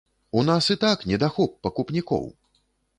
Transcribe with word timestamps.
У 0.39 0.43
нас 0.47 0.69
і 0.77 0.79
так 0.85 1.05
недахоп 1.13 1.57
пакупнікоў! 1.67 2.29